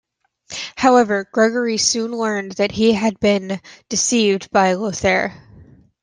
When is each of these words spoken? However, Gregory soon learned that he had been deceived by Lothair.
However, 0.77 1.29
Gregory 1.31 1.77
soon 1.77 2.09
learned 2.11 2.53
that 2.53 2.71
he 2.71 2.93
had 2.93 3.19
been 3.19 3.61
deceived 3.87 4.49
by 4.49 4.73
Lothair. 4.73 5.43